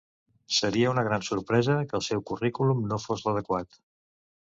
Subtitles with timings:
[0.59, 3.83] Seria una gran sorpresa que el seu currículum no fos l’adequat.